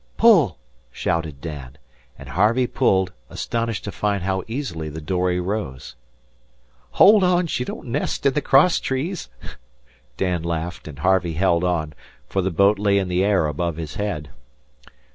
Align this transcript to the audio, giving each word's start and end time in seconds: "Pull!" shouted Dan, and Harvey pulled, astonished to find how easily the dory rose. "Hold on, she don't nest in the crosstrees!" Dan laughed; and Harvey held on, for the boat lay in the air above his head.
"Pull!" 0.17 0.57
shouted 0.91 1.41
Dan, 1.41 1.77
and 2.17 2.29
Harvey 2.29 2.65
pulled, 2.65 3.13
astonished 3.29 3.83
to 3.83 3.91
find 3.91 4.23
how 4.23 4.41
easily 4.47 4.89
the 4.89 4.99
dory 4.99 5.39
rose. 5.39 5.95
"Hold 6.93 7.23
on, 7.23 7.45
she 7.45 7.63
don't 7.63 7.85
nest 7.85 8.25
in 8.25 8.33
the 8.33 8.41
crosstrees!" 8.41 9.29
Dan 10.17 10.41
laughed; 10.41 10.87
and 10.87 10.97
Harvey 10.97 11.33
held 11.33 11.63
on, 11.63 11.93
for 12.27 12.41
the 12.41 12.49
boat 12.49 12.79
lay 12.79 12.97
in 12.97 13.09
the 13.09 13.23
air 13.23 13.45
above 13.45 13.75
his 13.77 13.93
head. 13.97 14.31